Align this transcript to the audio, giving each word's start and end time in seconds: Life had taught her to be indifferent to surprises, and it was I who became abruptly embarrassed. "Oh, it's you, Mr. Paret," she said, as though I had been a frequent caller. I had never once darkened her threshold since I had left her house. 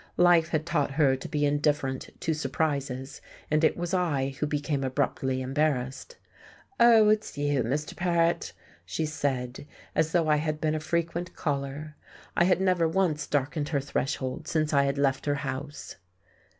Life 0.17 0.49
had 0.49 0.65
taught 0.65 0.93
her 0.93 1.15
to 1.15 1.29
be 1.29 1.45
indifferent 1.45 2.09
to 2.21 2.33
surprises, 2.33 3.21
and 3.51 3.63
it 3.63 3.77
was 3.77 3.93
I 3.93 4.29
who 4.39 4.47
became 4.47 4.83
abruptly 4.83 5.43
embarrassed. 5.43 6.17
"Oh, 6.79 7.09
it's 7.09 7.37
you, 7.37 7.61
Mr. 7.61 7.95
Paret," 7.95 8.51
she 8.83 9.05
said, 9.05 9.67
as 9.93 10.11
though 10.11 10.27
I 10.27 10.37
had 10.37 10.59
been 10.59 10.73
a 10.73 10.79
frequent 10.79 11.35
caller. 11.35 11.95
I 12.35 12.45
had 12.45 12.59
never 12.59 12.87
once 12.87 13.27
darkened 13.27 13.69
her 13.69 13.79
threshold 13.79 14.47
since 14.47 14.73
I 14.73 14.85
had 14.85 14.97
left 14.97 15.27
her 15.27 15.35
house. 15.45 15.97